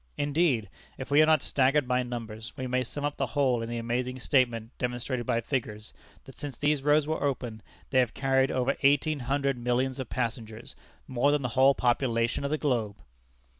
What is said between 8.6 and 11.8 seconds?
eighteen hundred millions of passengers, more than the whole